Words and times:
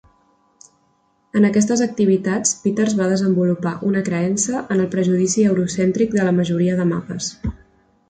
En 1.39 1.45
aquestes 1.49 1.83
activitats 1.87 2.55
Peters 2.63 2.97
va 3.03 3.11
desenvolupar 3.13 3.75
una 3.91 4.03
creença 4.11 4.65
en 4.65 4.77
el 4.87 4.91
prejudici 4.97 5.49
euro-cèntric 5.53 6.19
de 6.21 6.25
la 6.31 6.37
majoria 6.43 6.83
de 6.83 6.93
mapes. 6.97 7.35